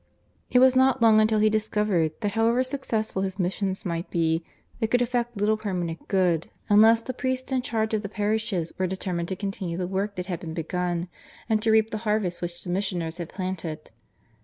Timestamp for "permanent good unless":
5.57-7.01